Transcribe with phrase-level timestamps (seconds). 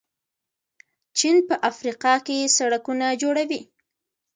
[1.17, 3.61] چین په افریقا کې سړکونه جوړوي.